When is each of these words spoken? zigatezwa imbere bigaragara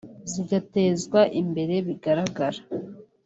zigatezwa 0.31 1.21
imbere 1.41 1.75
bigaragara 1.87 2.59